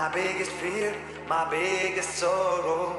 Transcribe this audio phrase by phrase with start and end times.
[0.00, 0.94] My biggest fear,
[1.28, 2.96] my biggest sorrow.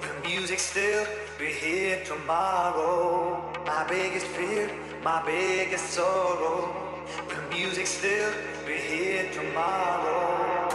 [0.00, 1.06] The music still
[1.38, 3.52] be here tomorrow.
[3.66, 4.70] My biggest fear,
[5.04, 6.74] my biggest sorrow.
[7.28, 8.32] The music still
[8.66, 10.67] be here tomorrow.